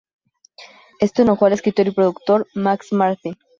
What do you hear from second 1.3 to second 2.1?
al escritor y